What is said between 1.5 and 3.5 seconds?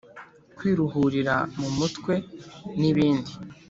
mu mutwe nibindi